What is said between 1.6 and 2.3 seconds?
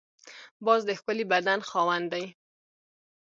خاوند دی